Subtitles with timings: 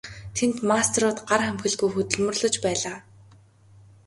[0.35, 2.97] Тэнд мастерууд гар хумхилгүй хөдөлмөрлөж байлаа.